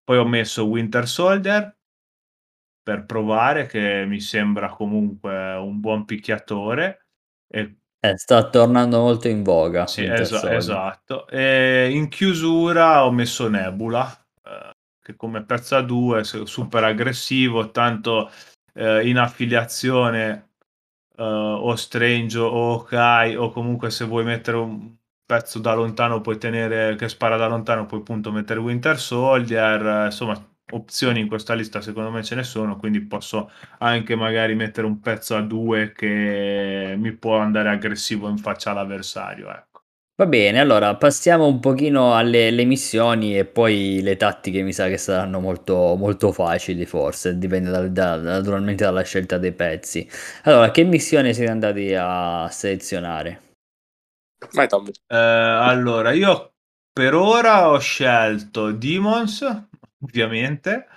[0.03, 1.77] poi ho messo Winter Soldier
[2.81, 7.05] per provare, che mi sembra comunque un buon picchiatore.
[7.47, 7.78] E...
[8.01, 9.85] Eh, sta tornando molto in voga.
[9.85, 11.27] Sì, es- esatto.
[11.27, 14.09] E in chiusura ho messo Nebula,
[14.45, 18.29] eh, che come pezzo a due, super aggressivo, tanto
[18.73, 20.51] eh, in affiliazione
[21.17, 26.37] eh, o Strange o Kai, o comunque se vuoi mettere un pezzo da lontano puoi
[26.39, 30.33] tenere che spara da lontano puoi appunto mettere Winter Soldier insomma
[30.71, 34.99] opzioni in questa lista secondo me ce ne sono quindi posso anche magari mettere un
[34.99, 39.69] pezzo a due che mi può andare aggressivo in faccia all'avversario ecco
[40.19, 44.97] Va bene, allora passiamo un pochino alle, missioni e poi le tattiche mi sa che
[44.97, 50.05] saranno molto, molto facili forse, dipende dal, da, naturalmente dalla scelta dei pezzi.
[50.43, 53.53] Allora, che missione siete andati a selezionare?
[54.51, 54.91] Vai Tommy.
[55.07, 56.51] Eh, allora, io
[56.91, 59.67] per ora ho scelto Demons,
[60.01, 60.87] ovviamente.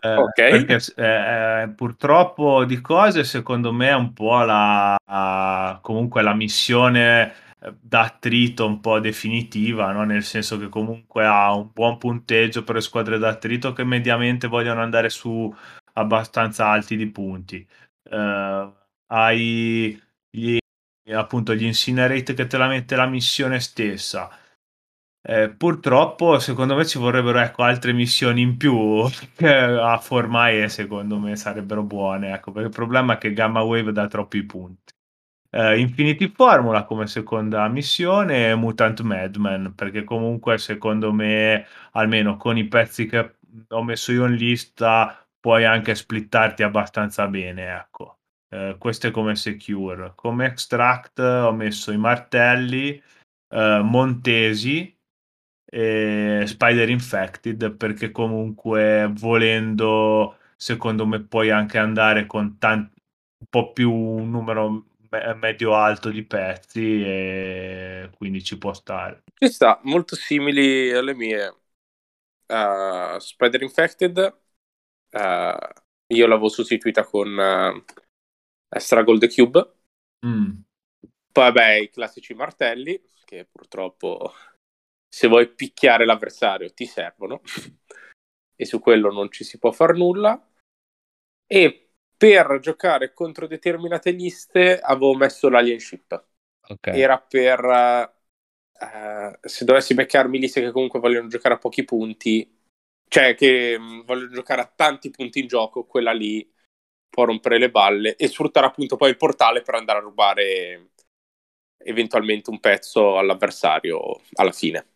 [0.00, 0.64] Eh, okay.
[0.64, 7.32] Perché eh, purtroppo di cose, secondo me, è un po' la, la comunque la missione
[7.58, 10.04] eh, da attrito un po' definitiva, no?
[10.04, 14.82] nel senso che comunque ha un buon punteggio per le squadre d'attrito che mediamente vogliono
[14.82, 15.52] andare su
[15.94, 17.66] abbastanza alti di punti.
[18.10, 18.70] Uh,
[19.06, 19.98] hai
[20.30, 20.58] gli
[21.12, 24.30] appunto gli incinerate che te la mette la missione stessa.
[25.26, 31.18] Eh, purtroppo, secondo me ci vorrebbero ecco, altre missioni in più che a Formae secondo
[31.18, 32.34] me sarebbero buone.
[32.34, 34.92] Ecco, perché il problema è che Gamma Wave dà troppi punti.
[35.50, 42.58] Eh, Infinity Formula come seconda missione e Mutant Madman, perché comunque secondo me, almeno con
[42.58, 43.36] i pezzi che
[43.68, 47.74] ho messo io in lista, puoi anche splittarti abbastanza bene.
[47.76, 48.18] Ecco.
[48.50, 50.12] Eh, questo è come secure.
[50.16, 53.02] Come extract ho messo i martelli,
[53.48, 54.93] eh, Montesi
[55.74, 63.02] e Spider Infected perché comunque volendo secondo me puoi anche andare con tanti,
[63.40, 69.24] un po' più un numero me- medio alto di pezzi e quindi ci può stare.
[69.34, 71.56] Ci sta, molto simili alle mie.
[72.46, 74.36] Uh, Spider Infected
[75.10, 75.56] uh,
[76.06, 79.72] io l'avevo sostituita con uh, Struggle the Cube.
[80.24, 80.50] Mm.
[81.32, 84.32] Poi vabbè i classici martelli, che purtroppo
[85.14, 87.40] se vuoi picchiare l'avversario ti servono
[88.56, 90.44] e su quello non ci si può far nulla.
[91.46, 96.24] E per giocare contro determinate liste avevo messo l'alienship.
[96.66, 96.88] Ok.
[96.88, 97.64] Era per
[98.72, 102.52] eh, se dovessi beccarmi liste che comunque vogliono giocare a pochi punti,
[103.06, 106.52] cioè che mh, vogliono giocare a tanti punti in gioco, quella lì
[107.08, 110.88] può rompere le balle e sfruttare appunto poi il portale per andare a rubare
[111.84, 114.93] eventualmente un pezzo all'avversario alla fine.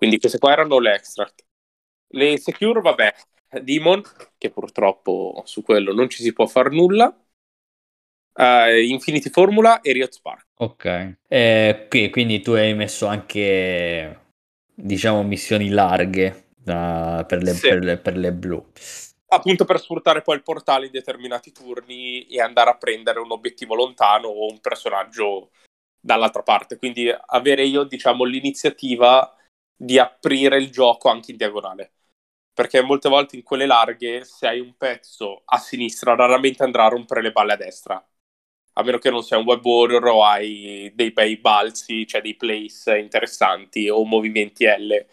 [0.00, 1.44] Quindi queste qua erano le extract.
[2.12, 3.14] Le secure, vabbè,
[3.60, 4.00] Demon,
[4.38, 7.14] che purtroppo su quello non ci si può fare nulla.
[8.32, 10.46] Uh, Infinity Formula e Riot Spark.
[10.54, 11.16] Ok.
[11.28, 14.20] Eh, qui, quindi tu hai messo anche,
[14.74, 17.68] diciamo, missioni larghe da- per, le, Sì.
[17.68, 18.66] per le- per le blu.
[19.32, 23.74] Appunto per sfruttare poi il portale in determinati turni e andare a prendere un obiettivo
[23.74, 25.50] lontano o un personaggio
[26.00, 26.78] dall'altra parte.
[26.78, 29.34] Quindi avere io, diciamo, l'iniziativa
[29.82, 31.92] di aprire il gioco anche in diagonale.
[32.52, 36.88] Perché molte volte in quelle larghe, se hai un pezzo a sinistra, raramente andrà a
[36.88, 38.08] rompere le balle a destra.
[38.74, 42.36] A meno che non sia un web warrior o hai dei bei balzi, cioè dei
[42.36, 45.06] place interessanti o movimenti L.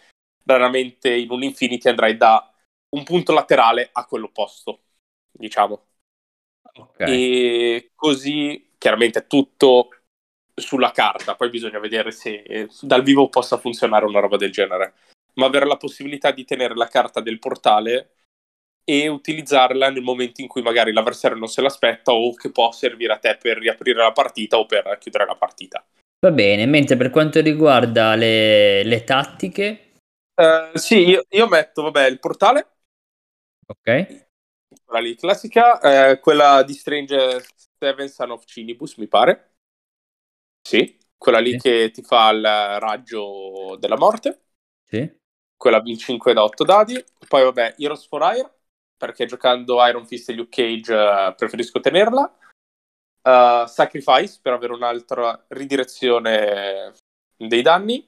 [0.44, 2.54] Raramente in un Infinity andrai da
[2.90, 4.82] un punto laterale a quello opposto,
[5.32, 5.86] diciamo.
[6.74, 7.00] Ok.
[7.00, 9.92] E così chiaramente è tutto
[10.60, 14.94] sulla carta, poi bisogna vedere se eh, dal vivo possa funzionare una roba del genere.
[15.36, 18.12] Ma avere la possibilità di tenere la carta del portale
[18.84, 23.14] e utilizzarla nel momento in cui magari l'avversario non se l'aspetta o che può servire
[23.14, 25.86] a te per riaprire la partita o per chiudere la partita.
[26.20, 29.82] Va bene, mentre per quanto riguarda le, le tattiche,
[30.40, 32.78] Eh, sì, io, io metto, vabbè, il portale,
[33.68, 34.26] ok?
[34.86, 35.80] quella lì classica,
[36.12, 37.46] eh, quella di Strange
[37.78, 39.57] Seven Son of Cinibus, mi pare.
[40.68, 41.60] Sì, quella lì Sì.
[41.60, 44.42] che ti fa il raggio della morte.
[44.84, 45.16] Sì.
[45.56, 47.02] quella in 5 da 8 dadi.
[47.28, 48.54] Poi, vabbè, Heroes for Hire,
[48.96, 52.38] perché giocando Iron Fist e Luke Cage eh, preferisco tenerla.
[53.24, 56.94] Uh, Sacrifice, per avere un'altra ridirezione
[57.36, 58.08] dei danni.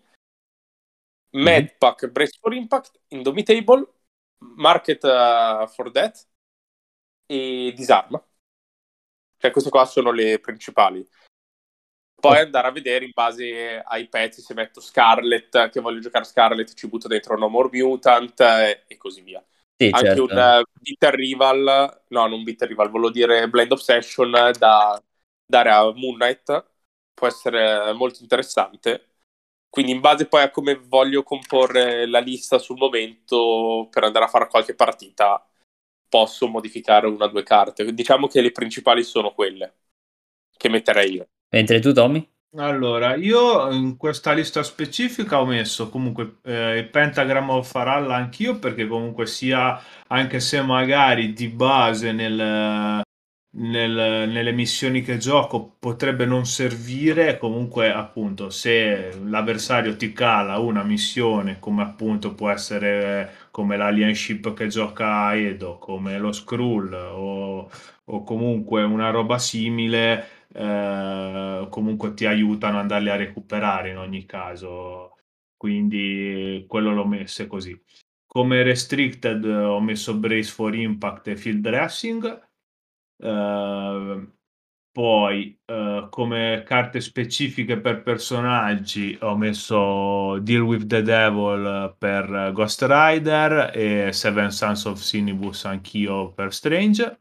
[1.32, 3.86] Medpack, Brace for Impact, Indomitable,
[4.40, 6.28] Market eh, for Death
[7.26, 8.22] e Disarm.
[9.38, 11.08] Cioè, queste qua sono le principali.
[12.20, 12.40] Poi Ok.
[12.40, 16.88] andare a vedere in base ai pezzi, se metto Scarlet, che voglio giocare Scarlet, ci
[16.88, 19.44] butto dentro No More Mutant e così via.
[19.80, 20.34] Sì, Anche certo.
[20.36, 25.02] un uh, Bitter Rival, no, non Bitter Rival, volevo dire Blind Obsession da
[25.46, 26.66] dare a Moon Knight
[27.14, 29.06] può essere molto interessante.
[29.70, 34.28] Quindi in base poi a come voglio comporre la lista sul momento per andare a
[34.28, 35.44] fare qualche partita,
[36.10, 37.94] posso modificare una o due carte.
[37.94, 39.76] Diciamo che le principali sono quelle
[40.58, 41.30] che metterei io.
[41.52, 42.28] Mentre tu, Tommy?
[42.58, 48.58] Allora, io in questa lista specifica ho messo comunque eh, il Pentagram of Faralla anch'io
[48.58, 53.04] perché comunque sia, anche se magari di base nel,
[53.52, 60.82] nel- nelle missioni che gioco potrebbe non servire, comunque appunto se l'avversario ti cala una
[60.84, 67.70] missione come appunto può essere come l'alienship che gioca Edo, come lo Skrull o,
[68.06, 74.26] o comunque una roba simile eh, comunque ti aiutano ad andarli a recuperare in ogni
[74.26, 75.16] caso.
[75.56, 77.80] Quindi quello l'ho messo così.
[78.26, 82.48] Come restricted ho messo Brace for Impact e Field Dressing.
[83.18, 84.28] Eh,
[84.92, 92.86] poi eh, come carte specifiche per personaggi ho messo Deal with the Devil per Ghost
[92.88, 97.20] Rider e Seven Sons of Sinibus anch'io per Strange.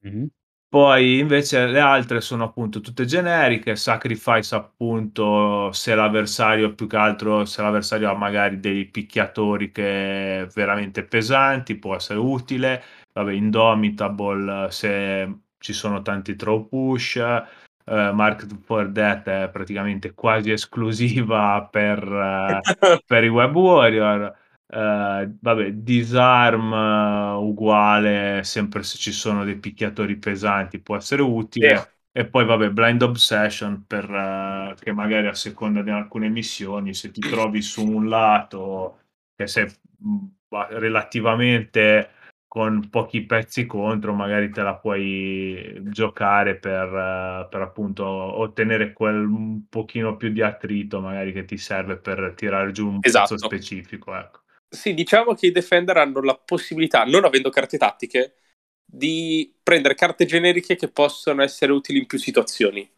[0.00, 0.28] Mhm.
[0.70, 7.46] Poi invece le altre sono appunto tutte generiche, Sacrifice appunto se l'avversario più che altro
[7.46, 12.82] se l'avversario ha magari dei picchiatori che veramente pesanti può essere utile,
[13.14, 20.50] vabbè Indomitable se ci sono tanti throw push, eh, Market for Death è praticamente quasi
[20.50, 22.60] esclusiva per, eh,
[23.06, 24.36] per i web warrior.
[24.70, 31.76] Eh, vabbè, disarm eh, uguale, sempre se ci sono dei picchiatori pesanti può essere utile.
[31.78, 31.86] Sì.
[32.12, 37.10] E poi, vabbè, Blind Obsession per eh, che magari a seconda di alcune missioni, se
[37.10, 38.98] ti trovi su un lato
[39.36, 39.66] che sei
[40.48, 42.10] ba- relativamente
[42.48, 49.16] con pochi pezzi contro, magari te la puoi giocare per, eh, per appunto ottenere quel
[49.24, 53.34] un pochino più di attrito, magari che ti serve per tirare giù un Esatto.
[53.34, 54.14] pezzo specifico.
[54.16, 54.40] Ecco.
[54.68, 58.34] Sì, diciamo che i Defender hanno la possibilità, non avendo carte tattiche,
[58.84, 62.88] di prendere carte generiche che possono essere utili in più situazioni.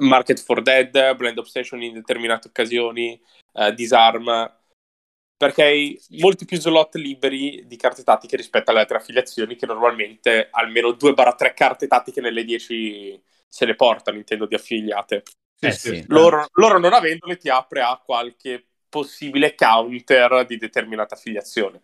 [0.00, 3.20] Market for Dead, Blind Obsession in determinate occasioni,
[3.52, 4.56] uh, Disarm,
[5.36, 10.48] perché hai molti più slot liberi di carte tattiche rispetto alle altre affiliazioni che normalmente
[10.50, 15.22] almeno 2-3 carte tattiche nelle 10 se le portano, intendo, di affiliate.
[15.60, 16.04] Eh sì.
[16.08, 21.80] Loro, loro non avendole ti apre a qualche possibile counter di determinata affiliazione.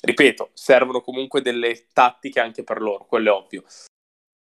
[0.00, 3.64] Ripeto, servono comunque delle tattiche anche per loro, quello è ovvio.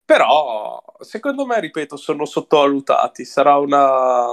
[0.05, 3.25] Però, secondo me, ripeto, sono sottovalutati.
[3.25, 4.27] Sarà una...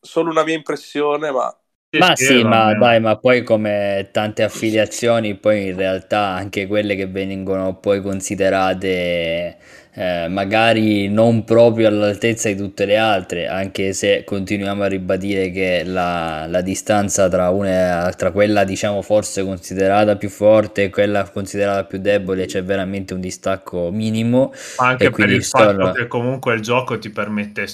[0.00, 1.56] solo una mia impressione, ma
[1.98, 7.06] ma sì, ma dai, ma poi come tante affiliazioni, poi in realtà anche quelle che
[7.06, 9.58] vengono poi considerate
[9.94, 15.82] eh, magari non proprio all'altezza di tutte le altre, anche se continuiamo a ribadire che
[15.84, 21.84] la, la distanza tra una tra quella diciamo forse considerata più forte e quella considerata
[21.84, 24.52] più debole c'è veramente un distacco minimo.
[24.76, 27.66] Anche per il fatto che comunque il gioco ti permette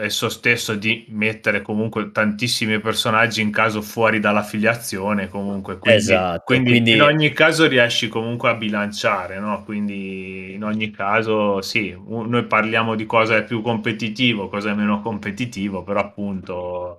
[0.00, 6.70] esso stesso di mettere comunque tantissimi personaggi in caso fuori dall'affiliazione comunque quindi, esatto, quindi,
[6.70, 9.64] quindi, in ogni caso riesci comunque a bilanciare no?
[9.64, 15.00] quindi in ogni caso sì noi parliamo di cosa è più competitivo cosa è meno
[15.00, 16.98] competitivo però appunto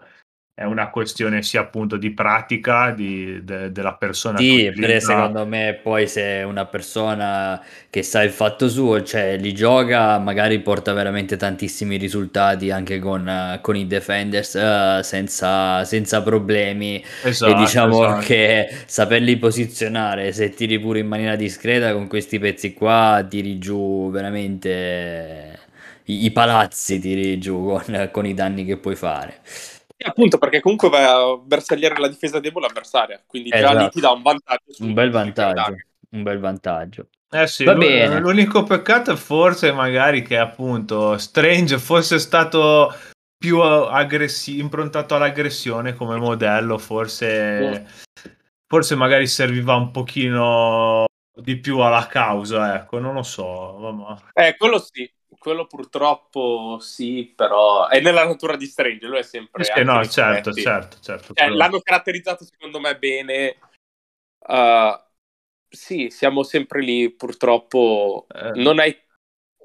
[0.55, 5.79] è una questione sia appunto di pratica di, de, della persona sì, perché secondo me
[5.81, 11.37] poi se una persona che sa il fatto suo cioè li gioca magari porta veramente
[11.37, 17.03] tantissimi risultati anche con, con i defenders uh, senza, senza, problemi.
[17.23, 18.25] Esatto, e diciamo esatto.
[18.25, 24.11] che saperli posizionare se tiri pure in maniera discreta con questi pezzi qua tiri giù
[24.11, 25.59] veramente
[26.03, 29.41] i, i palazzi tiri giù con, con i danni che puoi fare
[30.03, 33.73] appunto perché comunque vai a bersagliare la difesa debole avversaria, quindi esatto.
[33.73, 34.73] già lì ti dà un vantaggio.
[34.79, 35.75] Un bel vantaggio,
[36.11, 37.07] un bel vantaggio.
[37.29, 38.19] Eh sì, Va bene.
[38.19, 42.93] l'unico peccato è forse magari che appunto Strange fosse stato
[43.35, 48.31] più aggressi- improntato all'aggressione come modello, forse, sì.
[48.67, 53.77] forse magari serviva un pochino di più alla causa, ecco, non lo so.
[53.79, 54.21] Mamma.
[54.33, 59.63] Eh, quello sì, quello purtroppo sì, però è nella natura di Strange, lui è sempre...
[59.63, 63.57] Sì, no, certo, certo, certo, eh, l'hanno caratterizzato secondo me bene.
[64.39, 64.99] Uh,
[65.67, 68.51] sì, siamo sempre lì, purtroppo eh.
[68.61, 68.99] non hai...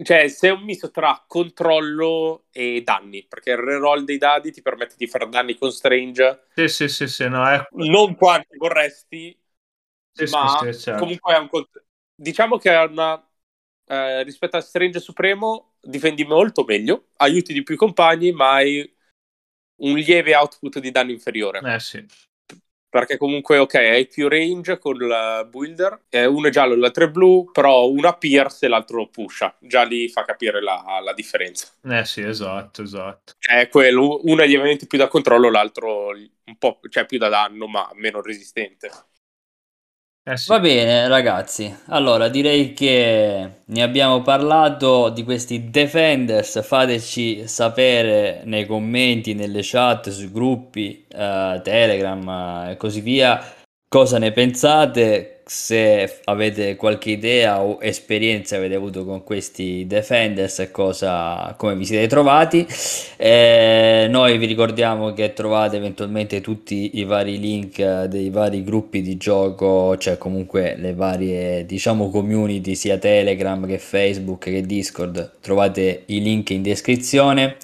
[0.00, 4.94] Cioè, sei un misto tra controllo e danni, perché il reroll dei dadi ti permette
[4.96, 6.46] di fare danni con Strange.
[6.54, 7.60] Sì, sì, sì, sì no, è...
[7.72, 9.36] Non quanti vorresti,
[10.12, 11.00] sì, ma sì, certo.
[11.00, 11.48] comunque è un...
[12.14, 13.27] Diciamo che è una
[13.88, 18.96] eh, rispetto a Strange Supremo difendi molto meglio, aiuti di più i compagni, ma hai
[19.80, 21.60] un lieve output di danno inferiore.
[21.74, 22.04] Eh sì.
[22.90, 27.10] Perché comunque, ok, hai più range con il builder, uno è giallo e l'altro è
[27.10, 29.54] blu, però uno pierce e l'altro pusha.
[29.60, 31.68] Già lì fa capire la, la differenza.
[31.84, 33.34] Eh sì, esatto, esatto.
[33.38, 37.66] È quello, uno è lievemente più da controllo, l'altro un po' cioè più da danno,
[37.66, 38.90] ma meno resistente.
[40.30, 40.48] Eh sì.
[40.50, 48.66] Va bene ragazzi, allora direi che ne abbiamo parlato di questi defenders, fateci sapere nei
[48.66, 52.26] commenti, nelle chat, sui gruppi, uh, Telegram
[52.66, 53.42] uh, e così via
[53.88, 60.70] cosa ne pensate, se avete qualche idea o esperienza avete avuto con questi defenders e
[60.70, 62.66] cosa, come vi siete trovati.
[63.16, 69.16] Eh, noi vi ricordiamo che trovate eventualmente tutti i vari link dei vari gruppi di
[69.16, 76.20] gioco, cioè comunque le varie diciamo community sia Telegram che Facebook che Discord, trovate i
[76.20, 77.56] link in descrizione.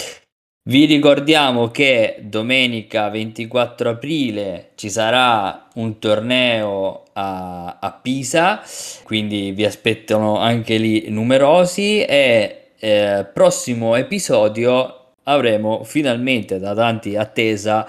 [0.66, 8.62] Vi ricordiamo che domenica 24 aprile ci sarà un torneo a, a Pisa,
[9.02, 17.86] quindi vi aspettano anche lì numerosi e eh, prossimo episodio avremo finalmente da tanti attesa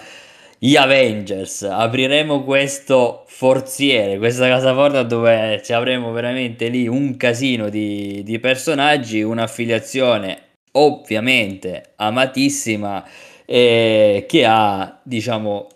[0.57, 1.61] gli Avengers.
[1.61, 9.21] Apriremo questo forziere, questa casaport dove ci avremo veramente lì un casino di, di personaggi,
[9.21, 10.44] un'affiliazione
[10.77, 13.03] ovviamente amatissima
[13.45, 15.67] e che ha diciamo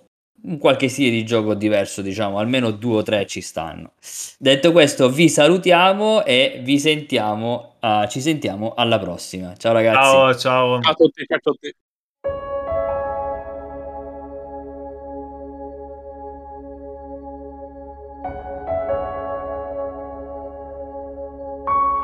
[0.42, 3.94] un qualche stile di gioco diverso diciamo almeno due o tre ci stanno.
[4.38, 9.56] Detto questo vi salutiamo e vi sentiamo uh, ci sentiamo alla prossima.
[9.58, 9.98] Ciao ragazzi.
[9.98, 10.82] Ciao ciao.
[10.82, 11.76] Ciao a tutti ciao a tutti